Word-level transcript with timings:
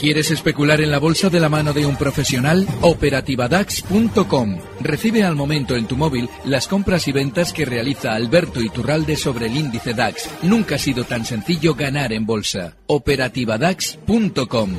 ¿Quieres 0.00 0.30
especular 0.30 0.80
en 0.80 0.90
la 0.90 0.98
bolsa 0.98 1.28
de 1.28 1.38
la 1.40 1.50
mano 1.50 1.74
de 1.74 1.84
un 1.84 1.94
profesional? 1.94 2.66
Operativadax.com. 2.80 4.58
Recibe 4.80 5.24
al 5.24 5.36
momento 5.36 5.76
en 5.76 5.86
tu 5.86 5.98
móvil 5.98 6.30
las 6.46 6.68
compras 6.68 7.06
y 7.06 7.12
ventas 7.12 7.52
que 7.52 7.66
realiza 7.66 8.12
Alberto 8.12 8.62
Iturralde 8.62 9.16
sobre 9.16 9.48
el 9.48 9.58
índice 9.58 9.92
DAX. 9.92 10.30
Nunca 10.40 10.76
ha 10.76 10.78
sido 10.78 11.04
tan 11.04 11.26
sencillo 11.26 11.74
ganar 11.74 12.14
en 12.14 12.24
bolsa. 12.24 12.78
Operativadax.com. 12.86 14.70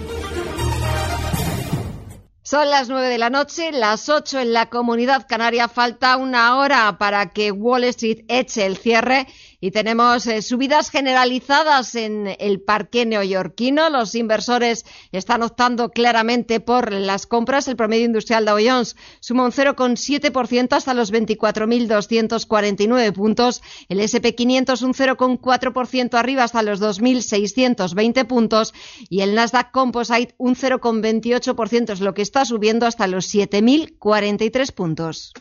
Son 2.42 2.69
las 2.72 2.90
nueve 2.90 3.08
de 3.08 3.19
la 3.19 3.29
noche, 3.29 3.72
las 3.72 4.10
ocho 4.10 4.40
en 4.40 4.53
la 4.53 4.69
comunidad 4.72 5.28
canaria. 5.29 5.67
Falta 5.67 6.17
una 6.17 6.58
hora 6.58 6.97
para 6.97 7.29
que 7.29 7.51
Wall 7.51 7.83
Street 7.83 8.26
eche 8.28 8.65
el 8.65 8.76
cierre 8.76 9.28
y 9.62 9.71
tenemos 9.71 10.25
eh, 10.25 10.41
subidas 10.41 10.89
generalizadas 10.89 11.93
en 11.96 12.35
el 12.39 12.60
parque 12.60 13.05
neoyorquino. 13.05 13.91
Los 13.91 14.15
inversores 14.15 14.85
están 15.11 15.43
optando 15.43 15.91
claramente 15.91 16.59
por 16.59 16.91
las 16.91 17.27
compras. 17.27 17.67
El 17.67 17.75
promedio 17.75 18.05
industrial 18.05 18.45
Dow 18.45 18.57
Jones 18.59 18.95
suma 19.19 19.45
un 19.45 19.52
0,7% 19.52 20.73
hasta 20.73 20.95
los 20.95 21.13
24.249 21.13 23.13
puntos. 23.13 23.61
El 23.88 23.99
SP500 23.99 24.81
un 24.81 24.95
0,4% 24.95 26.16
arriba 26.16 26.43
hasta 26.43 26.63
los 26.63 26.81
2.620 26.81 28.25
puntos. 28.25 28.73
Y 29.09 29.21
el 29.21 29.35
Nasdaq 29.35 29.69
Composite 29.71 30.33
un 30.38 30.55
0,28% 30.55 31.93
es 31.93 32.02
lo 32.02 32.16
que 32.16 32.23
está 32.23 32.45
subiendo 32.45 32.88
hasta 32.88 33.05
los 33.05 33.31
7.043 33.31 34.73
puntos. 34.73 35.33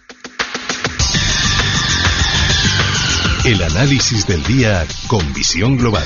El 3.43 3.63
análisis 3.63 4.27
del 4.27 4.43
día 4.43 4.85
con 5.09 5.33
visión 5.33 5.79
global. 5.79 6.05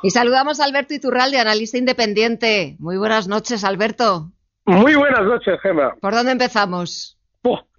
Y 0.00 0.10
saludamos 0.10 0.60
a 0.60 0.64
Alberto 0.64 0.94
Iturralde, 0.94 1.40
analista 1.40 1.76
independiente. 1.76 2.76
Muy 2.78 2.98
buenas 2.98 3.26
noches, 3.26 3.64
Alberto. 3.64 4.30
Muy 4.64 4.94
buenas 4.94 5.24
noches, 5.24 5.60
Gemma. 5.60 5.96
¿Por 6.00 6.14
dónde 6.14 6.30
empezamos? 6.30 7.18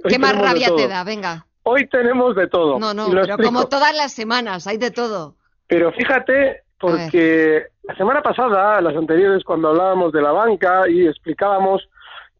¿Qué 0.09 0.19
más 0.19 0.37
rabia 0.37 0.75
te 0.75 0.89
da? 0.89 1.05
Venga. 1.05 1.45
Hoy 1.63 1.87
tenemos 1.87 2.35
de 2.35 2.47
todo. 2.47 2.77
No, 2.77 2.93
no, 2.93 3.07
pero 3.09 3.37
como 3.37 3.69
todas 3.69 3.95
las 3.95 4.11
semanas, 4.11 4.67
hay 4.67 4.75
de 4.75 4.91
todo. 4.91 5.37
Pero 5.67 5.93
fíjate, 5.93 6.63
porque 6.77 7.67
la 7.83 7.95
semana 7.95 8.21
pasada, 8.21 8.81
las 8.81 8.97
anteriores, 8.97 9.45
cuando 9.45 9.69
hablábamos 9.69 10.11
de 10.11 10.21
la 10.21 10.33
banca 10.33 10.89
y 10.89 11.07
explicábamos 11.07 11.87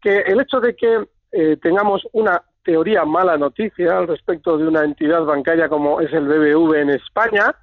que 0.04 0.20
el 0.20 0.42
hecho 0.42 0.60
de 0.60 0.76
que 0.76 1.08
eh, 1.32 1.58
tengamos 1.62 2.06
una 2.12 2.44
teoría 2.64 3.06
mala 3.06 3.38
noticia 3.38 3.98
al 3.98 4.08
respecto 4.08 4.58
de 4.58 4.68
una 4.68 4.84
entidad 4.84 5.24
bancaria 5.24 5.70
como 5.70 6.02
es 6.02 6.12
el 6.14 6.28
BBV 6.28 6.76
en 6.76 6.90
España, 6.92 7.56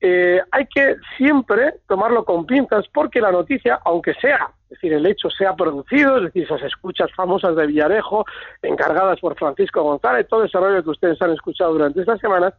eh, 0.00 0.40
hay 0.50 0.66
que 0.66 0.96
siempre 1.16 1.74
tomarlo 1.88 2.24
con 2.24 2.44
pinzas 2.44 2.84
porque 2.92 3.20
la 3.20 3.32
noticia, 3.32 3.80
aunque 3.84 4.14
sea, 4.14 4.50
es 4.64 4.70
decir, 4.70 4.92
el 4.92 5.06
hecho 5.06 5.30
sea 5.30 5.54
producido, 5.54 6.18
es 6.18 6.24
decir, 6.24 6.44
esas 6.44 6.62
escuchas 6.62 7.10
famosas 7.16 7.56
de 7.56 7.66
Villarejo, 7.66 8.24
encargadas 8.62 9.18
por 9.20 9.36
Francisco 9.36 9.82
González, 9.82 10.28
todo 10.28 10.44
ese 10.44 10.58
rollo 10.58 10.82
que 10.82 10.90
ustedes 10.90 11.20
han 11.22 11.32
escuchado 11.32 11.72
durante 11.72 12.00
estas 12.00 12.20
semanas, 12.20 12.52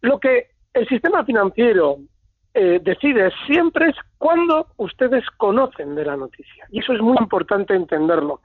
lo 0.00 0.20
que 0.20 0.50
el 0.72 0.86
sistema 0.88 1.24
financiero 1.24 1.98
eh, 2.54 2.80
decide 2.82 3.30
siempre 3.46 3.90
es 3.90 3.96
cuando 4.18 4.66
ustedes 4.76 5.24
conocen 5.36 5.94
de 5.94 6.04
la 6.04 6.16
noticia. 6.16 6.66
Y 6.70 6.80
eso 6.80 6.92
es 6.92 7.00
muy 7.00 7.16
importante 7.18 7.74
entenderlo. 7.74 8.40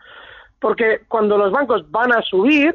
Porque 0.59 1.01
cuando 1.07 1.37
los 1.37 1.51
bancos 1.51 1.89
van 1.91 2.13
a 2.13 2.21
subir 2.21 2.73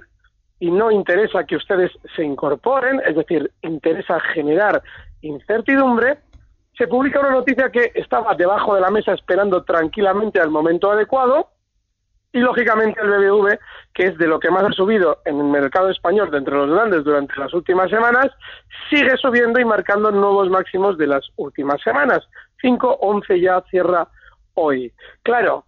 y 0.60 0.70
no 0.70 0.90
interesa 0.90 1.44
que 1.44 1.56
ustedes 1.56 1.90
se 2.14 2.22
incorporen, 2.22 3.00
es 3.06 3.16
decir, 3.16 3.50
interesa 3.62 4.20
generar 4.20 4.82
incertidumbre, 5.22 6.18
se 6.76 6.86
publica 6.86 7.20
una 7.20 7.30
noticia 7.30 7.70
que 7.70 7.92
estaba 7.94 8.34
debajo 8.34 8.74
de 8.74 8.80
la 8.80 8.90
mesa 8.90 9.12
esperando 9.12 9.64
tranquilamente 9.64 10.40
al 10.40 10.50
momento 10.50 10.90
adecuado 10.90 11.48
y 12.32 12.40
lógicamente 12.40 13.00
el 13.00 13.10
BBV, 13.10 13.58
que 13.92 14.06
es 14.06 14.18
de 14.18 14.26
lo 14.26 14.40
que 14.40 14.50
más 14.50 14.64
ha 14.64 14.72
subido 14.72 15.20
en 15.24 15.38
el 15.38 15.44
mercado 15.44 15.90
español 15.90 16.30
de 16.30 16.38
entre 16.38 16.56
los 16.56 16.70
grandes 16.70 17.04
durante 17.04 17.38
las 17.38 17.52
últimas 17.52 17.90
semanas, 17.90 18.28
sigue 18.88 19.16
subiendo 19.18 19.60
y 19.60 19.64
marcando 19.64 20.10
nuevos 20.10 20.48
máximos 20.48 20.96
de 20.96 21.08
las 21.08 21.28
últimas 21.36 21.80
semanas. 21.82 22.26
5, 22.62 22.98
11 23.00 23.40
ya 23.40 23.60
cierra 23.70 24.08
hoy. 24.54 24.92
Claro, 25.22 25.66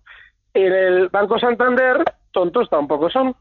en 0.55 0.73
el 0.73 1.09
Banco 1.09 1.39
Santander 1.39 2.03
tontos 2.33 2.69
tampoco 2.71 3.11
son. 3.11 3.35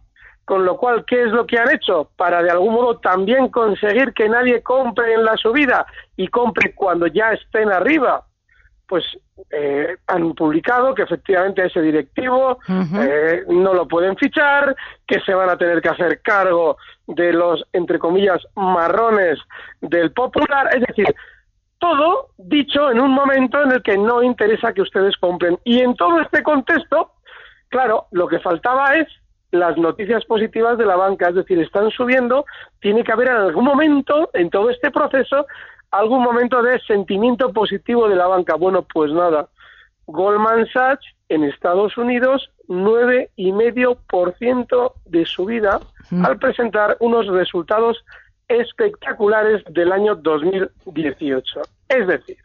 Con 0.45 0.65
lo 0.65 0.75
cual, 0.75 1.05
¿qué 1.05 1.23
es 1.23 1.29
lo 1.29 1.47
que 1.47 1.57
han 1.57 1.73
hecho? 1.73 2.09
Para 2.17 2.43
de 2.43 2.51
algún 2.51 2.73
modo 2.73 2.99
también 2.99 3.47
conseguir 3.47 4.11
que 4.13 4.27
nadie 4.27 4.61
compre 4.61 5.13
en 5.13 5.23
la 5.23 5.37
subida 5.37 5.85
y 6.17 6.27
compre 6.27 6.75
cuando 6.75 7.07
ya 7.07 7.31
estén 7.31 7.71
arriba 7.71 8.25
pues 8.93 9.05
eh, 9.49 9.97
han 10.05 10.35
publicado 10.35 10.93
que 10.93 11.01
efectivamente 11.01 11.65
ese 11.65 11.81
directivo 11.81 12.59
eh, 12.69 13.43
no 13.47 13.73
lo 13.73 13.87
pueden 13.87 14.15
fichar, 14.17 14.75
que 15.07 15.19
se 15.21 15.33
van 15.33 15.49
a 15.49 15.57
tener 15.57 15.81
que 15.81 15.89
hacer 15.89 16.21
cargo 16.21 16.77
de 17.07 17.33
los, 17.33 17.65
entre 17.73 17.97
comillas, 17.97 18.39
marrones 18.55 19.39
del 19.81 20.11
popular, 20.11 20.69
es 20.75 20.81
decir, 20.81 21.07
todo 21.79 22.27
dicho 22.37 22.91
en 22.91 22.99
un 22.99 23.09
momento 23.09 23.63
en 23.63 23.71
el 23.71 23.81
que 23.81 23.97
no 23.97 24.21
interesa 24.21 24.73
que 24.73 24.83
ustedes 24.83 25.17
compren. 25.17 25.57
Y 25.63 25.79
en 25.79 25.95
todo 25.95 26.21
este 26.21 26.43
contexto, 26.43 27.13
claro, 27.69 28.05
lo 28.11 28.27
que 28.27 28.37
faltaba 28.41 28.93
es 28.93 29.07
las 29.49 29.75
noticias 29.75 30.23
positivas 30.25 30.77
de 30.77 30.85
la 30.85 30.97
banca, 30.97 31.29
es 31.29 31.35
decir, 31.35 31.59
están 31.59 31.89
subiendo, 31.89 32.45
tiene 32.79 33.03
que 33.03 33.11
haber 33.11 33.29
en 33.29 33.37
algún 33.37 33.65
momento 33.65 34.29
en 34.33 34.51
todo 34.51 34.69
este 34.69 34.91
proceso 34.91 35.47
algún 35.93 36.23
momento 36.23 36.61
de 36.63 36.79
sentimiento 36.81 37.53
positivo 37.53 38.09
de 38.09 38.15
la 38.15 38.27
banca. 38.27 38.55
Bueno, 38.55 38.81
pues 38.81 39.11
nada, 39.11 39.47
Goldman 40.07 40.67
Sachs 40.67 41.05
en 41.29 41.43
Estados 41.43 41.97
Unidos 41.97 42.49
nueve 42.67 43.29
y 43.35 43.51
medio 43.51 43.97
por 44.09 44.35
ciento 44.37 44.95
de 45.05 45.25
subida 45.25 45.79
mm. 46.09 46.25
al 46.25 46.37
presentar 46.39 46.97
unos 46.99 47.27
resultados 47.27 48.03
espectaculares 48.47 49.63
del 49.69 49.91
año 49.91 50.15
2018. 50.15 51.61
Es 51.89 52.07
decir, 52.07 52.37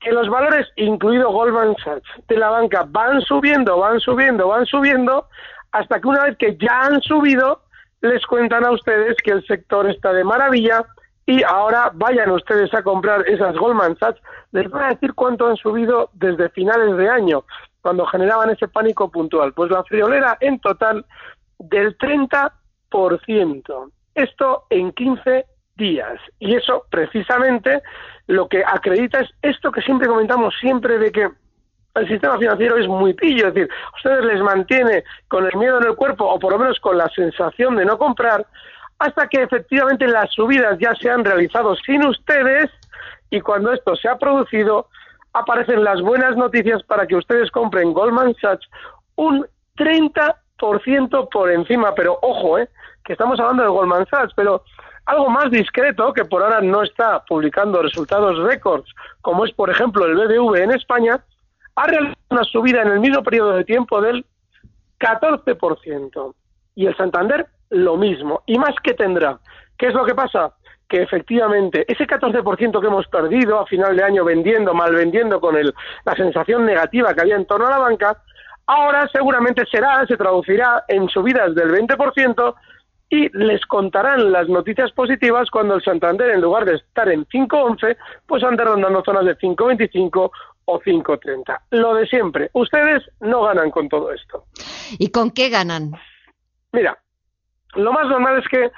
que 0.00 0.10
los 0.10 0.28
valores, 0.28 0.66
incluido 0.74 1.30
Goldman 1.30 1.76
Sachs, 1.84 2.08
de 2.26 2.36
la 2.36 2.50
banca 2.50 2.84
van 2.88 3.20
subiendo, 3.20 3.78
van 3.78 4.00
subiendo, 4.00 4.48
van 4.48 4.66
subiendo, 4.66 5.28
hasta 5.70 6.00
que 6.00 6.08
una 6.08 6.24
vez 6.24 6.36
que 6.36 6.56
ya 6.60 6.82
han 6.82 7.00
subido, 7.02 7.62
les 8.00 8.26
cuentan 8.26 8.64
a 8.64 8.72
ustedes 8.72 9.16
que 9.22 9.30
el 9.30 9.46
sector 9.46 9.88
está 9.88 10.12
de 10.12 10.24
maravilla, 10.24 10.84
y 11.28 11.42
ahora 11.42 11.90
vayan 11.92 12.30
ustedes 12.30 12.72
a 12.72 12.82
comprar 12.82 13.28
esas 13.28 13.54
Goldman 13.54 13.98
Sachs, 13.98 14.18
les 14.52 14.66
voy 14.70 14.82
a 14.82 14.88
decir 14.94 15.12
cuánto 15.12 15.46
han 15.46 15.58
subido 15.58 16.08
desde 16.14 16.48
finales 16.48 16.96
de 16.96 17.06
año, 17.06 17.44
cuando 17.82 18.06
generaban 18.06 18.48
ese 18.48 18.66
pánico 18.66 19.10
puntual. 19.10 19.52
Pues 19.52 19.70
la 19.70 19.84
friolera 19.84 20.38
en 20.40 20.58
total 20.58 21.04
del 21.58 21.98
30%. 21.98 23.92
Esto 24.14 24.64
en 24.70 24.90
15 24.92 25.44
días. 25.76 26.18
Y 26.38 26.54
eso 26.54 26.86
precisamente 26.88 27.82
lo 28.26 28.48
que 28.48 28.64
acredita 28.64 29.20
es 29.20 29.28
esto 29.42 29.70
que 29.70 29.82
siempre 29.82 30.08
comentamos 30.08 30.54
siempre 30.58 30.98
de 30.98 31.12
que 31.12 31.28
el 31.94 32.08
sistema 32.08 32.38
financiero 32.38 32.78
es 32.78 32.88
muy 32.88 33.12
pillo, 33.12 33.48
es 33.48 33.54
decir, 33.54 33.70
ustedes 33.96 34.24
les 34.24 34.40
mantiene 34.40 35.04
con 35.26 35.44
el 35.44 35.54
miedo 35.56 35.76
en 35.76 35.88
el 35.88 35.94
cuerpo 35.94 36.24
o 36.24 36.38
por 36.38 36.52
lo 36.52 36.58
menos 36.58 36.80
con 36.80 36.96
la 36.96 37.08
sensación 37.10 37.76
de 37.76 37.84
no 37.84 37.98
comprar, 37.98 38.46
hasta 38.98 39.28
que 39.28 39.42
efectivamente 39.42 40.06
las 40.06 40.30
subidas 40.32 40.78
ya 40.78 40.94
se 40.96 41.10
han 41.10 41.24
realizado 41.24 41.76
sin 41.76 42.04
ustedes 42.06 42.70
y 43.30 43.40
cuando 43.40 43.72
esto 43.72 43.94
se 43.96 44.08
ha 44.08 44.18
producido 44.18 44.88
aparecen 45.32 45.84
las 45.84 46.00
buenas 46.00 46.36
noticias 46.36 46.82
para 46.82 47.06
que 47.06 47.16
ustedes 47.16 47.50
compren 47.50 47.92
Goldman 47.92 48.34
Sachs 48.40 48.68
un 49.16 49.46
30% 49.76 51.28
por 51.30 51.50
encima, 51.50 51.94
pero 51.94 52.18
ojo, 52.22 52.58
eh, 52.58 52.68
que 53.04 53.12
estamos 53.12 53.38
hablando 53.38 53.62
de 53.62 53.68
Goldman 53.68 54.06
Sachs, 54.06 54.32
pero 54.34 54.64
algo 55.06 55.30
más 55.30 55.50
discreto 55.50 56.12
que 56.12 56.24
por 56.24 56.42
ahora 56.42 56.60
no 56.60 56.82
está 56.82 57.24
publicando 57.24 57.82
resultados 57.82 58.38
récords, 58.44 58.92
como 59.20 59.44
es 59.44 59.52
por 59.52 59.70
ejemplo 59.70 60.06
el 60.06 60.16
BBV 60.16 60.56
en 60.56 60.72
España, 60.72 61.20
ha 61.76 61.86
realizado 61.86 62.16
una 62.30 62.44
subida 62.44 62.82
en 62.82 62.88
el 62.88 63.00
mismo 63.00 63.22
periodo 63.22 63.52
de 63.52 63.64
tiempo 63.64 64.00
del 64.00 64.26
14% 64.98 66.34
y 66.74 66.86
el 66.86 66.96
Santander 66.96 67.46
lo 67.70 67.96
mismo. 67.96 68.42
¿Y 68.46 68.58
más 68.58 68.74
que 68.82 68.94
tendrá? 68.94 69.38
¿Qué 69.76 69.86
es 69.86 69.94
lo 69.94 70.04
que 70.04 70.14
pasa? 70.14 70.52
Que 70.88 71.02
efectivamente 71.02 71.84
ese 71.86 72.06
14% 72.06 72.80
que 72.80 72.86
hemos 72.86 73.06
perdido 73.08 73.60
a 73.60 73.66
final 73.66 73.96
de 73.96 74.04
año 74.04 74.24
vendiendo, 74.24 74.74
mal 74.74 74.94
vendiendo 74.94 75.40
con 75.40 75.56
el, 75.56 75.74
la 76.04 76.14
sensación 76.14 76.64
negativa 76.64 77.14
que 77.14 77.20
había 77.20 77.36
en 77.36 77.46
torno 77.46 77.66
a 77.66 77.70
la 77.70 77.78
banca, 77.78 78.16
ahora 78.66 79.08
seguramente 79.12 79.64
será, 79.70 80.04
se 80.06 80.16
traducirá 80.16 80.84
en 80.88 81.08
subidas 81.08 81.54
del 81.54 81.70
20% 81.70 82.54
y 83.10 83.28
les 83.36 83.64
contarán 83.66 84.32
las 84.32 84.48
noticias 84.48 84.92
positivas 84.92 85.50
cuando 85.50 85.74
el 85.74 85.82
Santander, 85.82 86.30
en 86.30 86.40
lugar 86.40 86.64
de 86.64 86.76
estar 86.76 87.08
en 87.08 87.24
5.11, 87.26 87.96
pues 88.26 88.44
ande 88.44 88.64
rondando 88.64 89.02
zonas 89.04 89.24
de 89.24 89.36
5.25 89.38 90.30
o 90.66 90.80
5.30. 90.80 91.58
Lo 91.70 91.94
de 91.94 92.06
siempre, 92.06 92.50
ustedes 92.52 93.02
no 93.20 93.42
ganan 93.44 93.70
con 93.70 93.88
todo 93.88 94.12
esto. 94.12 94.44
¿Y 94.98 95.10
con 95.10 95.30
qué 95.30 95.48
ganan? 95.48 95.92
Mira, 96.72 96.98
lo 97.74 97.92
más 97.92 98.06
normal 98.08 98.38
es 98.38 98.48
que 98.48 98.70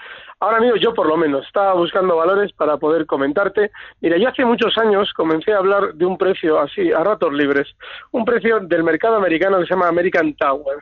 Ahora 0.43 0.59
mismo 0.59 0.77
yo 0.77 0.95
por 0.95 1.07
lo 1.07 1.19
menos 1.19 1.47
estaba 1.47 1.75
buscando 1.75 2.17
valores 2.17 2.51
para 2.55 2.79
poder 2.79 3.05
comentarte. 3.05 3.71
Mira, 4.01 4.17
yo 4.17 4.31
hace 4.31 4.43
muchos 4.47 4.77
años 4.79 5.13
comencé 5.13 5.53
a 5.53 5.59
hablar 5.59 5.93
de 5.93 6.07
un 6.07 6.17
precio 6.17 6.59
así, 6.59 6.91
a 6.91 7.05
ratos 7.05 7.31
libres, 7.35 7.69
un 8.13 8.25
precio 8.25 8.59
del 8.61 8.83
mercado 8.83 9.17
americano 9.17 9.59
que 9.59 9.67
se 9.67 9.75
llama 9.75 9.89
American 9.89 10.35
Tower. 10.37 10.79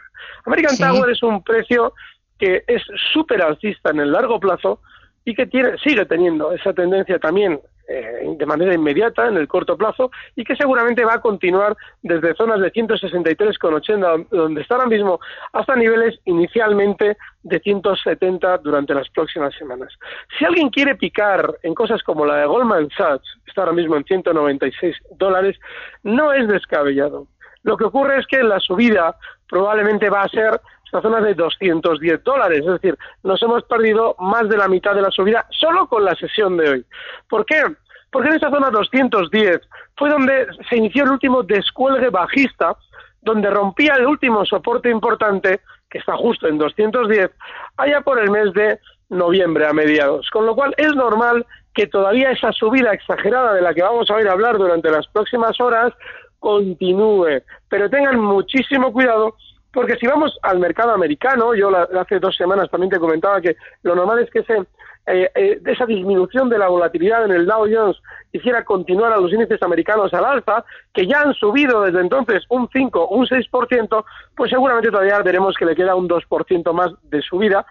American 0.46 0.76
Tower 0.76 1.10
es 1.10 1.20
un 1.24 1.42
precio 1.42 1.92
que 2.38 2.62
es 2.68 2.82
súper 3.12 3.42
alcista 3.42 3.90
en 3.90 3.98
el 3.98 4.12
largo 4.12 4.38
plazo 4.38 4.80
y 5.24 5.34
que 5.34 5.46
tiene, 5.46 5.76
sigue 5.78 6.06
teniendo 6.06 6.52
esa 6.52 6.72
tendencia 6.72 7.18
también 7.18 7.60
eh, 7.88 8.34
de 8.36 8.46
manera 8.46 8.74
inmediata 8.74 9.28
en 9.28 9.38
el 9.38 9.48
corto 9.48 9.76
plazo 9.76 10.10
y 10.36 10.44
que 10.44 10.54
seguramente 10.56 11.06
va 11.06 11.14
a 11.14 11.20
continuar 11.20 11.74
desde 12.02 12.34
zonas 12.34 12.60
de 12.60 12.70
163,80 12.70 14.28
donde 14.28 14.60
está 14.60 14.74
ahora 14.74 14.88
mismo 14.88 15.18
hasta 15.54 15.74
niveles 15.74 16.20
inicialmente 16.26 17.16
de 17.42 17.60
170 17.60 18.58
durante 18.58 18.92
las 18.92 19.08
próximas 19.08 19.54
semanas. 19.54 19.92
Si 20.38 20.44
alguien 20.44 20.68
quiere 20.68 20.96
picar 20.96 21.54
en 21.62 21.74
cosas 21.74 22.02
como 22.02 22.26
la 22.26 22.36
de 22.36 22.46
Goldman 22.46 22.90
Sachs, 22.90 23.38
está 23.46 23.62
ahora 23.62 23.72
mismo 23.72 23.96
en 23.96 24.04
196 24.04 24.94
dólares, 25.16 25.58
no 26.02 26.32
es 26.32 26.46
descabellado. 26.46 27.26
Lo 27.62 27.76
que 27.76 27.84
ocurre 27.84 28.18
es 28.18 28.26
que 28.26 28.42
la 28.42 28.60
subida 28.60 29.16
probablemente 29.48 30.10
va 30.10 30.22
a 30.22 30.28
ser 30.28 30.60
esta 30.88 31.02
zona 31.02 31.20
de 31.20 31.34
210 31.34 32.24
dólares. 32.24 32.60
Es 32.60 32.72
decir, 32.80 32.98
nos 33.22 33.42
hemos 33.42 33.62
perdido 33.64 34.16
más 34.18 34.48
de 34.48 34.56
la 34.56 34.68
mitad 34.68 34.94
de 34.94 35.02
la 35.02 35.10
subida 35.10 35.46
solo 35.50 35.86
con 35.86 36.04
la 36.04 36.14
sesión 36.14 36.56
de 36.56 36.68
hoy. 36.68 36.86
¿Por 37.28 37.44
qué? 37.44 37.62
Porque 38.10 38.28
en 38.28 38.36
esta 38.36 38.50
zona 38.50 38.70
210 38.70 39.60
fue 39.96 40.08
donde 40.08 40.46
se 40.68 40.76
inició 40.76 41.04
el 41.04 41.10
último 41.10 41.42
descuelgue 41.42 42.08
bajista, 42.08 42.74
donde 43.20 43.50
rompía 43.50 43.96
el 43.96 44.06
último 44.06 44.46
soporte 44.46 44.88
importante, 44.88 45.60
que 45.90 45.98
está 45.98 46.16
justo 46.16 46.48
en 46.48 46.56
210, 46.56 47.30
allá 47.76 48.00
por 48.00 48.18
el 48.18 48.30
mes 48.30 48.52
de 48.54 48.78
noviembre 49.10 49.66
a 49.66 49.74
mediados. 49.74 50.30
Con 50.30 50.46
lo 50.46 50.54
cual 50.54 50.74
es 50.78 50.94
normal 50.94 51.44
que 51.74 51.86
todavía 51.86 52.30
esa 52.30 52.50
subida 52.52 52.92
exagerada 52.92 53.52
de 53.52 53.60
la 53.60 53.74
que 53.74 53.82
vamos 53.82 54.10
a 54.10 54.14
oír 54.14 54.28
hablar 54.28 54.56
durante 54.56 54.90
las 54.90 55.06
próximas 55.08 55.60
horas 55.60 55.92
continúe. 56.38 57.42
Pero 57.68 57.90
tengan 57.90 58.18
muchísimo 58.20 58.90
cuidado 58.90 59.36
porque 59.72 59.96
si 59.96 60.06
vamos 60.06 60.38
al 60.42 60.58
mercado 60.58 60.92
americano, 60.92 61.54
yo 61.54 61.70
hace 61.98 62.18
dos 62.18 62.36
semanas 62.36 62.70
también 62.70 62.90
te 62.90 62.98
comentaba 62.98 63.40
que 63.40 63.56
lo 63.82 63.94
normal 63.94 64.20
es 64.20 64.30
que 64.30 64.40
ese, 64.40 64.64
eh, 65.06 65.30
eh, 65.34 65.60
esa 65.66 65.86
disminución 65.86 66.48
de 66.48 66.58
la 66.58 66.68
volatilidad 66.68 67.24
en 67.24 67.32
el 67.32 67.46
Dow 67.46 67.66
Jones 67.70 67.96
hiciera 68.32 68.64
continuar 68.64 69.12
a 69.12 69.18
los 69.18 69.32
índices 69.32 69.62
americanos 69.62 70.12
al 70.14 70.24
alza, 70.24 70.64
que 70.92 71.06
ya 71.06 71.20
han 71.22 71.34
subido 71.34 71.82
desde 71.82 72.00
entonces 72.00 72.44
un 72.48 72.68
5, 72.72 73.08
un 73.08 73.26
6%, 73.26 74.04
pues 74.36 74.50
seguramente 74.50 74.90
todavía 74.90 75.20
veremos 75.22 75.54
que 75.56 75.64
le 75.64 75.74
queda 75.74 75.94
un 75.94 76.08
2% 76.08 76.72
más 76.72 76.90
de 77.04 77.22
subida, 77.22 77.66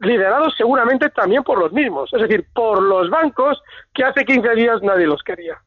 liderados 0.00 0.54
seguramente 0.56 1.10
también 1.10 1.42
por 1.42 1.58
los 1.58 1.72
mismos, 1.72 2.12
es 2.12 2.22
decir, 2.22 2.46
por 2.54 2.82
los 2.82 3.10
bancos 3.10 3.60
que 3.92 4.04
hace 4.04 4.24
15 4.24 4.54
días 4.54 4.82
nadie 4.82 5.06
los 5.06 5.22
quería. 5.22 5.58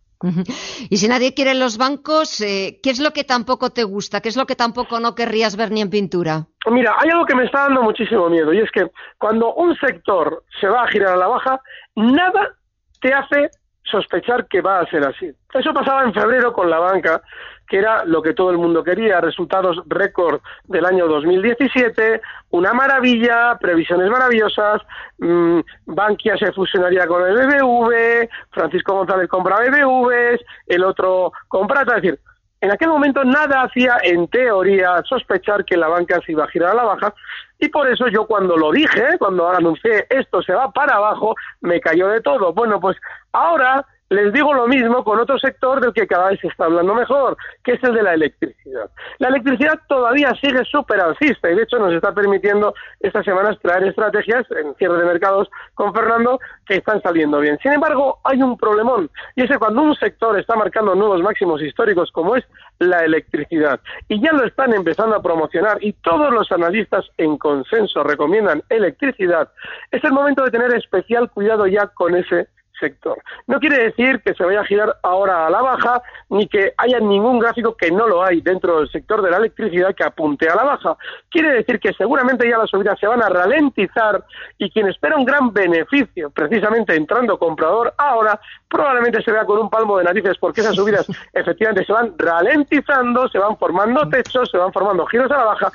Y 0.90 0.98
si 0.98 1.08
nadie 1.08 1.34
quiere 1.34 1.54
los 1.56 1.78
bancos, 1.78 2.42
eh, 2.42 2.80
¿qué 2.84 2.90
es 2.90 3.00
lo 3.00 3.12
que 3.12 3.24
tampoco 3.24 3.72
te 3.72 3.84
gusta? 3.84 4.22
¿Qué 4.22 4.30
es 4.30 4.38
lo 4.38 4.46
que 4.46 4.56
tampoco 4.56 5.00
no 5.00 5.16
querrías 5.16 5.56
ver 5.56 5.72
ni 5.72 5.82
en 5.82 5.90
pintura? 5.90 6.48
Mira, 6.70 6.96
hay 7.00 7.10
algo 7.10 7.26
que 7.26 7.36
me 7.36 7.46
está 7.46 7.62
dando 7.62 7.84
muchísimo 7.84 8.30
miedo 8.30 8.54
y 8.54 8.60
es 8.60 8.72
que 8.72 8.88
cuando 9.18 9.54
un 9.56 9.76
sector 9.78 10.44
se 10.60 10.68
va 10.68 10.84
a 10.84 10.88
girar 10.88 11.14
a 11.14 11.18
la 11.18 11.28
baja, 11.28 11.62
nada 11.96 12.56
te 13.02 13.14
hace 13.14 13.50
sospechar 13.84 14.48
que 14.48 14.62
va 14.62 14.80
a 14.80 14.90
ser 14.90 15.06
así. 15.06 15.32
Eso 15.54 15.74
pasaba 15.74 16.04
en 16.04 16.14
febrero 16.14 16.54
con 16.54 16.70
la 16.70 16.80
banca, 16.80 17.22
que 17.68 17.78
era 17.78 18.04
lo 18.04 18.22
que 18.22 18.34
todo 18.34 18.52
el 18.52 18.58
mundo 18.58 18.84
quería, 18.84 19.22
resultados 19.22 19.82
récord 19.88 20.42
del 20.66 20.86
año 20.86 21.08
2017, 21.08 22.22
una 22.50 22.74
maravilla, 22.74 23.58
previsiones 23.60 24.10
maravillosas, 24.10 24.82
mmm, 25.20 25.60
Bankia 25.86 26.38
se 26.38 26.52
fusionaría 26.52 27.08
con 27.08 27.26
el 27.26 27.36
BBV, 27.36 28.30
Francisco 28.52 28.94
González 28.94 29.30
compra 29.30 29.60
BBVs, 29.62 30.42
el 30.68 30.84
otro 30.84 31.32
compra, 31.48 31.82
es 31.82 32.02
decir, 32.02 32.20
en 32.62 32.72
aquel 32.72 32.90
momento 32.90 33.24
nada 33.24 33.64
hacía, 33.64 33.98
en 34.04 34.28
teoría, 34.28 35.02
sospechar 35.10 35.66
que 35.66 35.76
la 35.76 35.88
banca 35.88 36.20
se 36.26 36.32
iba 36.32 36.44
a 36.44 36.48
girar 36.48 36.72
a 36.72 36.76
la 36.76 36.84
baja 36.84 37.14
y 37.60 37.70
por 37.70 37.88
eso 37.88 38.08
yo 38.08 38.26
cuando 38.28 38.56
lo 38.56 38.72
dije, 38.72 39.18
cuando 39.18 39.50
anuncié 39.50 40.06
esto 40.10 40.42
se 40.44 40.54
va 40.54 40.72
para 40.72 40.96
abajo, 40.96 41.36
me 41.62 41.80
cayó 41.82 42.08
de 42.08 42.22
todo. 42.22 42.54
Bueno, 42.54 42.80
pues 42.80 42.98
ahora 43.32 43.86
les 44.12 44.34
digo 44.34 44.54
lo 44.54 44.68
mismo 44.68 45.06
con 45.06 45.20
otro 45.20 45.40
sector 45.40 45.80
del 45.80 45.94
que 45.94 46.06
cada 46.06 46.30
vez 46.30 46.40
se 46.42 46.48
está 46.48 46.66
hablando 46.66 46.94
mejor, 46.94 47.38
que 47.64 47.74
es 47.74 47.84
el 47.84 47.96
de 47.96 48.04
la 48.04 48.14
electricidad. 48.14 48.90
La 49.20 49.30
electricidad 49.30 49.80
todavía 49.88 50.36
sigue 50.42 50.66
súper 50.66 51.00
alcista 51.00 51.50
y 51.50 51.56
de 51.56 51.64
hecho 51.64 51.80
nos 51.80 51.94
está 51.94 52.14
permitiendo 52.14 52.74
estas 53.00 53.24
semanas 53.24 53.58
traer 53.62 53.86
estrategias 53.86 54.46
en 54.52 54.76
cierre 54.76 54.98
de 54.98 55.06
mercados 55.06 55.50
con 55.76 55.94
Fernando 55.94 56.42
que 56.68 56.76
están 56.76 57.02
saliendo 57.02 57.40
bien. 57.40 57.58
Sin 57.64 57.72
embargo, 57.72 58.20
hay 58.26 58.42
un 58.42 58.58
problemón 58.58 59.10
y 59.38 59.44
es 59.44 59.50
que 59.50 59.58
cuando 59.58 59.82
un 59.82 59.96
sector 59.96 60.38
está 60.38 60.58
marcando 60.58 60.94
nuevos 60.94 61.22
máximos 61.22 61.62
históricos 61.62 62.12
como 62.12 62.36
es 62.36 62.44
la 62.80 63.06
electricidad 63.06 63.80
y 64.10 64.22
ya 64.22 64.34
lo 64.34 64.44
están 64.44 64.74
empezando 64.74 65.16
a 65.16 65.22
promocionar 65.22 65.78
y 65.82 65.94
todos 65.94 66.34
los 66.34 66.52
analistas 66.52 67.06
en 67.18 67.38
consenso 67.38 68.04
recomiendan 68.04 68.62
electricidad, 68.68 69.50
es 69.90 70.04
el 70.04 70.12
momento 70.12 70.44
de 70.44 70.52
tener 70.52 70.76
especial 70.76 71.30
cuidado 71.30 71.66
ya 71.66 71.88
con 71.88 72.14
ese 72.14 72.50
sector. 72.82 73.22
No 73.48 73.60
quiere 73.60 73.82
decir 73.82 74.22
que 74.22 74.34
se 74.34 74.44
vaya 74.44 74.60
a 74.60 74.66
girar 74.66 74.98
ahora 75.04 75.48
a 75.48 75.50
la 75.50 75.62
baja, 75.62 76.02
ni 76.30 76.48
que 76.48 76.74
haya 76.76 77.00
ningún 77.00 77.40
gráfico 77.40 77.78
que 77.78 77.92
no 77.92 78.08
lo 78.08 78.22
hay 78.24 78.42
dentro 78.42 78.80
del 78.80 78.90
sector 78.90 79.22
de 79.22 79.32
la 79.32 79.38
electricidad 79.38 79.96
que 79.96 80.04
apunte 80.04 80.50
a 80.50 80.56
la 80.56 80.64
baja. 80.64 80.98
Quiere 81.30 81.54
decir 81.54 81.80
que 81.80 81.94
seguramente 81.94 82.50
ya 82.50 82.58
las 82.58 82.70
subidas 82.70 83.00
se 83.00 83.08
van 83.08 83.24
a 83.24 83.30
ralentizar 83.30 84.22
y 84.58 84.70
quien 84.70 84.90
espera 84.90 85.16
un 85.16 85.24
gran 85.24 85.54
beneficio, 85.54 86.30
precisamente 86.32 86.94
entrando 86.96 87.40
comprador 87.40 87.94
ahora, 87.98 88.38
probablemente 88.68 89.22
se 89.22 89.32
vea 89.32 89.46
con 89.46 89.60
un 89.60 89.70
palmo 89.70 89.98
de 89.98 90.04
narices 90.04 90.38
porque 90.38 90.60
esas 90.60 90.76
subidas 90.76 91.08
efectivamente 91.34 91.86
se 91.86 91.94
van 91.94 92.14
ralentizando, 92.18 93.30
se 93.30 93.40
van 93.40 93.56
formando 93.58 94.10
techos, 94.10 94.52
se 94.52 94.58
van 94.58 94.74
formando 94.74 95.06
giros 95.06 95.32
a 95.32 95.38
la 95.38 95.46
baja 95.46 95.72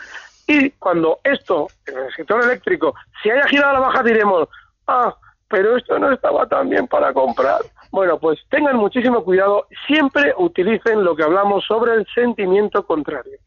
y 0.47 0.71
cuando 0.71 1.19
esto, 1.25 1.67
en 1.87 1.99
el 1.99 2.13
sector 2.15 2.45
eléctrico, 2.45 2.95
se 3.23 3.33
haya 3.33 3.47
girado 3.49 3.71
a 3.71 3.75
la 3.75 3.81
baja 3.81 4.03
diremos, 4.03 4.49
ah, 4.87 5.15
pero 5.49 5.77
esto 5.77 5.99
no 5.99 6.13
estaba 6.13 6.47
tan 6.47 6.69
bien 6.69 6.87
para 6.87 7.13
comprar. 7.13 7.61
Bueno, 7.93 8.19
pues 8.19 8.39
tengan 8.51 8.77
muchísimo 8.77 9.25
cuidado, 9.25 9.67
siempre 9.87 10.35
utilicen 10.37 11.05
lo 11.05 11.15
que 11.15 11.23
hablamos 11.23 11.65
sobre 11.67 11.95
el 11.95 12.07
sentimiento 12.15 12.85
contrario. 12.85 13.39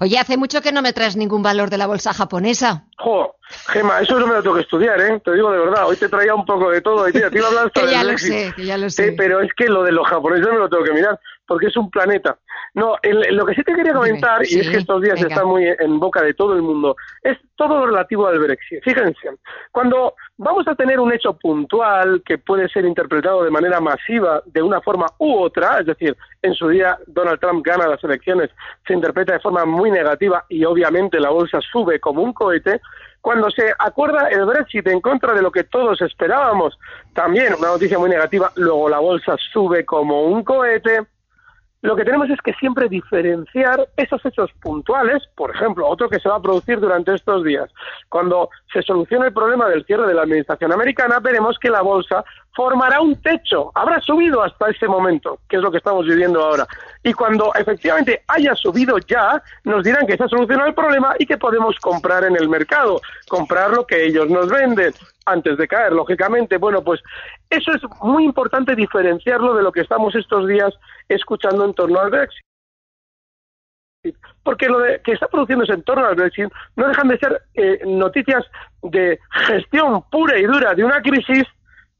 Oye, 0.00 0.18
hace 0.18 0.36
mucho 0.36 0.62
que 0.62 0.72
no 0.72 0.82
me 0.82 0.92
traes 0.92 1.16
ningún 1.16 1.42
valor 1.42 1.70
de 1.70 1.78
la 1.78 1.86
bolsa 1.86 2.12
japonesa. 2.12 2.84
Jo, 2.98 3.36
Gema, 3.68 4.00
eso 4.00 4.18
no 4.18 4.26
me 4.26 4.34
lo 4.34 4.42
tengo 4.42 4.56
que 4.56 4.62
estudiar, 4.62 5.00
¿eh? 5.00 5.20
Te 5.24 5.32
digo 5.32 5.50
de 5.52 5.58
verdad, 5.58 5.86
hoy 5.86 5.96
te 5.96 6.08
traía 6.08 6.34
un 6.34 6.46
poco 6.46 6.70
de 6.70 6.80
todo. 6.80 7.08
Y 7.08 7.12
te 7.12 7.18
iba 7.18 7.46
a 7.46 7.50
hablar 7.50 7.70
que 7.74 7.90
ya 7.90 8.02
lo 8.02 8.18
sé, 8.18 8.52
que 8.56 8.64
ya 8.64 8.78
lo 8.78 8.90
sé. 8.90 9.12
pero 9.16 9.40
es 9.40 9.52
que 9.54 9.66
lo 9.66 9.82
de 9.82 9.92
los 9.92 10.06
japoneses 10.08 10.50
me 10.50 10.58
lo 10.58 10.68
tengo 10.68 10.84
que 10.84 10.92
mirar, 10.92 11.20
porque 11.46 11.66
es 11.66 11.76
un 11.76 11.90
planeta. 11.90 12.38
No, 12.74 12.96
lo 13.30 13.46
que 13.46 13.54
sí 13.54 13.62
te 13.62 13.74
quería 13.74 13.92
comentar, 13.92 14.42
y 14.44 14.58
es 14.58 14.68
que 14.68 14.78
estos 14.78 15.00
días 15.00 15.22
está 15.22 15.44
muy 15.44 15.64
en 15.78 16.00
boca 16.00 16.22
de 16.22 16.34
todo 16.34 16.54
el 16.54 16.62
mundo, 16.62 16.96
es 17.22 17.38
todo 17.54 17.80
lo 17.80 17.86
relativo 17.86 18.26
al 18.26 18.38
Brexit. 18.38 18.82
Fíjense, 18.82 19.30
cuando 19.70 20.14
vamos 20.36 20.66
a 20.66 20.74
tener 20.74 20.98
un 20.98 21.12
hecho 21.12 21.34
puntual 21.34 22.22
que 22.24 22.38
puede 22.38 22.68
ser 22.68 22.84
interpretado 22.84 23.44
de 23.44 23.50
manera 23.50 23.80
masiva 23.80 24.42
de 24.46 24.62
una 24.62 24.80
forma 24.80 25.06
u 25.18 25.36
otra, 25.36 25.78
es 25.78 25.86
decir, 25.86 26.16
en 26.42 26.54
su 26.54 26.68
día 26.68 26.98
Donald 27.06 27.38
Trump 27.38 27.64
gana 27.64 27.86
las 27.86 28.02
elecciones, 28.02 28.50
se 28.86 28.94
interpreta 28.94 29.34
de 29.34 29.40
forma 29.40 29.64
muy 29.64 29.90
negativa 29.90 30.44
y 30.48 30.64
obviamente 30.64 31.20
la 31.20 31.30
bolsa 31.30 31.60
sube 31.60 32.00
como 32.00 32.22
un 32.22 32.32
cohete, 32.32 32.80
cuando 33.20 33.50
se 33.50 33.72
acuerda 33.78 34.28
el 34.28 34.44
Brexit 34.44 34.86
en 34.88 35.00
contra 35.00 35.32
de 35.32 35.40
lo 35.40 35.50
que 35.50 35.64
todos 35.64 36.02
esperábamos, 36.02 36.78
también 37.14 37.54
una 37.58 37.68
noticia 37.68 37.98
muy 37.98 38.10
negativa, 38.10 38.52
luego 38.56 38.88
la 38.88 38.98
bolsa 38.98 39.36
sube 39.50 39.86
como 39.86 40.24
un 40.24 40.44
cohete, 40.44 41.06
lo 41.84 41.94
que 41.96 42.04
tenemos 42.04 42.30
es 42.30 42.40
que 42.40 42.54
siempre 42.54 42.88
diferenciar 42.88 43.86
esos 43.98 44.24
hechos 44.24 44.50
puntuales, 44.62 45.22
por 45.36 45.54
ejemplo, 45.54 45.86
otro 45.86 46.08
que 46.08 46.18
se 46.18 46.30
va 46.30 46.36
a 46.36 46.40
producir 46.40 46.80
durante 46.80 47.14
estos 47.14 47.44
días. 47.44 47.70
Cuando 48.08 48.48
se 48.72 48.80
solucione 48.80 49.26
el 49.26 49.34
problema 49.34 49.68
del 49.68 49.84
cierre 49.84 50.06
de 50.06 50.14
la 50.14 50.22
administración 50.22 50.72
americana, 50.72 51.20
veremos 51.20 51.58
que 51.58 51.68
la 51.68 51.82
bolsa 51.82 52.24
formará 52.54 53.02
un 53.02 53.20
techo, 53.20 53.70
habrá 53.74 54.00
subido 54.00 54.42
hasta 54.42 54.70
ese 54.70 54.88
momento, 54.88 55.40
que 55.46 55.56
es 55.56 55.62
lo 55.62 55.70
que 55.70 55.76
estamos 55.76 56.06
viviendo 56.06 56.42
ahora. 56.42 56.66
Y 57.02 57.12
cuando 57.12 57.52
efectivamente 57.54 58.22
haya 58.28 58.54
subido 58.54 58.96
ya, 59.06 59.42
nos 59.64 59.84
dirán 59.84 60.06
que 60.06 60.16
se 60.16 60.24
ha 60.24 60.28
solucionado 60.28 60.68
el 60.68 60.74
problema 60.74 61.14
y 61.18 61.26
que 61.26 61.36
podemos 61.36 61.78
comprar 61.80 62.24
en 62.24 62.34
el 62.36 62.48
mercado, 62.48 63.02
comprar 63.28 63.72
lo 63.72 63.86
que 63.86 64.06
ellos 64.06 64.30
nos 64.30 64.48
venden 64.48 64.94
antes 65.26 65.56
de 65.56 65.68
caer, 65.68 65.92
lógicamente. 65.92 66.56
Bueno, 66.56 66.82
pues 66.82 67.02
eso 67.56 67.72
es 67.72 67.82
muy 68.00 68.24
importante 68.24 68.74
diferenciarlo 68.74 69.54
de 69.54 69.62
lo 69.62 69.72
que 69.72 69.80
estamos 69.80 70.14
estos 70.14 70.46
días 70.46 70.72
escuchando 71.08 71.64
en 71.64 71.74
torno 71.74 72.00
al 72.00 72.10
Brexit. 72.10 72.44
Porque 74.42 74.68
lo 74.68 74.80
de, 74.80 75.00
que 75.00 75.12
está 75.12 75.28
produciéndose 75.28 75.72
en 75.72 75.82
torno 75.82 76.06
al 76.06 76.14
Brexit 76.14 76.52
no 76.76 76.88
dejan 76.88 77.08
de 77.08 77.18
ser 77.18 77.42
eh, 77.54 77.80
noticias 77.86 78.44
de 78.82 79.18
gestión 79.46 80.02
pura 80.10 80.38
y 80.38 80.44
dura 80.44 80.74
de 80.74 80.84
una 80.84 81.00
crisis 81.00 81.44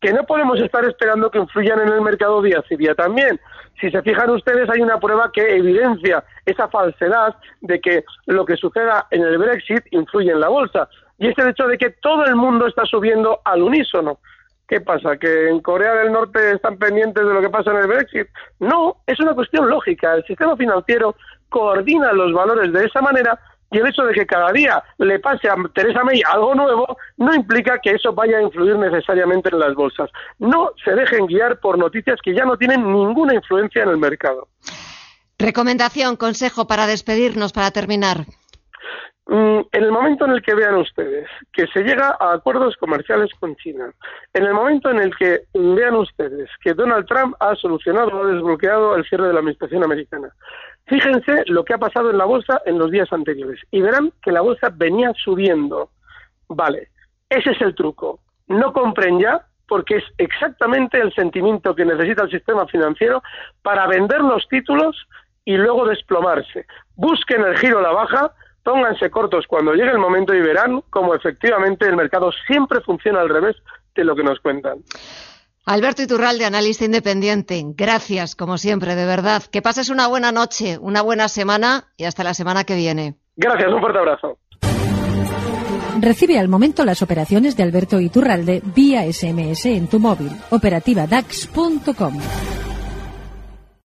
que 0.01 0.13
no 0.13 0.25
podemos 0.25 0.61
estar 0.61 0.85
esperando 0.85 1.31
que 1.31 1.39
influyan 1.39 1.81
en 1.81 1.89
el 1.89 2.03
mercado 2.03 2.43
día 2.43 2.59
a 2.59 2.77
día 2.77 2.95
también. 2.95 3.41
Si 3.81 3.91
se 3.91 4.03
fijan 4.03 4.29
ustedes, 4.31 4.69
hay 4.69 4.83
una 4.83 5.01
prueba 5.01 5.31
que 5.33 5.57
evidencia 5.57 6.23
esa 6.45 6.69
falsedad 6.69 7.35
de 7.63 7.81
que 7.81 8.05
lo 8.27 8.45
que 8.45 8.57
suceda 8.57 9.07
en 9.11 9.23
el 9.23 9.39
Brexit 9.39 9.83
influye 9.93 10.31
en 10.31 10.41
la 10.41 10.49
bolsa. 10.49 10.89
y 11.17 11.29
es 11.29 11.39
el 11.39 11.49
hecho 11.49 11.67
de 11.67 11.79
que 11.79 11.91
todo 11.91 12.27
el 12.27 12.37
mundo 12.37 12.67
está 12.67 12.85
subiendo 12.85 13.41
al 13.45 13.63
unísono. 13.63 14.19
¿Qué 14.67 14.81
pasa? 14.81 15.17
¿Que 15.17 15.49
en 15.51 15.61
Corea 15.61 15.95
del 15.95 16.13
Norte 16.13 16.53
están 16.53 16.79
pendientes 16.79 17.27
de 17.27 17.35
lo 17.35 17.41
que 17.41 17.51
pasa 17.51 17.71
en 17.71 17.79
el 17.79 17.87
Brexit? 17.87 18.27
No, 18.61 18.97
es 19.07 19.21
una 19.21 19.35
cuestión 19.35 19.69
lógica. 19.69 20.15
El 20.15 20.25
sistema 20.25 20.57
financiero 20.57 21.17
coordina 21.51 22.13
los 22.13 22.33
valores 22.33 22.73
de 22.73 22.87
esa 22.87 23.03
manera 23.03 23.39
y 23.71 23.79
el 23.79 23.87
hecho 23.89 24.05
de 24.05 24.15
que 24.15 24.27
cada 24.27 24.53
día 24.53 24.83
le 24.99 25.19
pase 25.19 25.49
a 25.49 25.57
Teresa 25.75 26.05
May 26.05 26.23
algo 26.33 26.55
nuevo 26.55 26.97
no 27.17 27.35
implica 27.35 27.79
que 27.81 27.91
eso 27.91 28.13
vaya 28.13 28.39
a 28.39 28.43
influir 28.43 28.77
necesariamente 28.77 29.51
en 29.51 29.59
las 29.59 29.75
bolsas. 29.75 30.11
No 30.39 30.71
se 30.83 30.93
dejen 30.93 31.27
guiar 31.27 31.59
por 31.61 31.77
noticias 31.77 32.21
que 32.23 32.35
ya 32.35 32.45
no 32.45 32.57
tienen 32.57 32.85
ninguna 32.85 33.35
influencia 33.35 33.83
en 33.83 33.91
el 33.91 33.99
mercado. 33.99 34.49
Recomendación, 35.39 36.17
consejo 36.17 36.67
para 36.67 36.87
despedirnos, 36.87 37.53
para 37.53 37.73
terminar. 37.73 38.27
Mm, 39.27 39.61
en 39.73 39.85
el 39.85 39.91
momento 39.91 40.27
en 40.27 40.33
el 40.33 40.43
que 40.43 40.55
vean 40.55 40.75
ustedes 40.75 41.27
que 41.51 41.67
se 41.69 41.83
llega 41.83 42.15
a 42.21 42.35
acuerdos 42.35 42.77
comerciales 42.77 43.31
con 43.41 43.57
China, 43.57 43.91
en 44.35 44.45
el 44.45 44.53
momento 44.53 44.91
en 44.91 44.99
el 44.99 45.17
que 45.17 45.45
vean 45.55 45.95
ustedes 45.95 46.51
que 46.63 46.75
Donald 46.75 47.07
Trump 47.07 47.35
ha 47.41 47.55
solucionado 47.55 48.23
ha 48.23 48.27
desbloqueado 48.27 48.97
el 48.97 49.05
cierre 49.07 49.29
de 49.29 49.33
la 49.33 49.39
administración 49.39 49.83
americana, 49.83 50.31
Fíjense 50.87 51.45
lo 51.47 51.65
que 51.65 51.75
ha 51.75 51.79
pasado 51.79 52.11
en 52.11 52.19
la 52.19 52.27
bolsa 52.27 52.61
en 52.67 52.79
los 52.79 52.91
días 52.91 53.11
anteriores 53.13 53.61
y 53.71 53.81
verán 53.81 54.13
que 54.23 54.33
la 54.33 54.43
bolsa 54.43 54.71
venía 54.75 55.13
subiendo. 55.17 55.91
Vale, 56.49 56.89
ese 57.31 57.53
es 57.53 57.61
el 57.63 57.75
truco. 57.75 58.21
No 58.49 58.73
compren 58.73 59.19
ya 59.19 59.47
porque 59.67 59.97
es 59.97 60.05
exactamente 60.19 61.01
el 61.01 61.13
sentimiento 61.15 61.75
que 61.75 61.87
necesita 61.87 62.25
el 62.25 62.31
sistema 62.31 62.67
financiero 62.67 63.23
para 63.63 63.87
vender 63.87 64.21
los 64.21 64.47
títulos 64.49 65.07
y 65.47 65.57
luego 65.57 65.87
desplomarse. 65.87 66.67
Busquen 66.97 67.43
el 67.43 67.57
giro 67.57 67.79
a 67.79 67.83
la 67.83 67.93
baja, 67.93 68.33
pónganse 68.65 69.11
cortos 69.11 69.47
cuando 69.47 69.75
llegue 69.75 69.91
el 69.91 69.99
momento 69.99 70.35
y 70.35 70.41
verán 70.41 70.83
cómo 70.91 71.15
efectivamente 71.15 71.87
el 71.87 71.97
mercado 71.97 72.31
siempre 72.47 72.81
funciona 72.81 73.21
al 73.21 73.29
revés 73.29 73.57
de 73.95 74.05
lo 74.05 74.17
que 74.17 74.25
nos 74.25 74.41
cuentan. 74.41 74.79
Alberto 75.67 76.03
Iturralde, 76.03 76.45
analista 76.45 76.85
independiente. 76.85 77.63
Gracias, 77.65 78.35
como 78.35 78.59
siempre, 78.59 78.97
de 78.97 79.07
verdad. 79.07 79.43
Que 79.51 79.63
pases 79.63 79.89
una 79.89 80.09
buena 80.09 80.31
noche, 80.31 80.79
una 80.79 81.01
buena 81.01 81.29
semana 81.29 81.85
y 81.97 82.05
hasta 82.05 82.23
la 82.25 82.35
semana 82.35 82.65
que 82.65 82.75
viene. 82.75 83.15
Gracias, 83.37 83.73
un 83.73 83.81
fuerte 83.81 83.99
abrazo. 83.99 84.39
Recibe 86.01 86.39
al 86.39 86.49
momento 86.49 86.85
las 86.85 87.01
operaciones 87.03 87.57
de 87.57 87.63
Alberto 87.63 87.99
Iturralde 87.99 88.61
vía 88.75 89.11
SMS 89.11 89.67
en 89.67 89.89
tu 89.89 90.01
móvil. 90.01 90.33
Operativa 90.51 91.07
DAX.com. 91.07 92.19